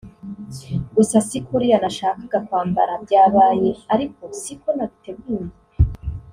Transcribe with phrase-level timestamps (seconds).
[0.95, 5.51] gusa si kuriya nashakaga kwambara byabaye ariko siko nabiteguye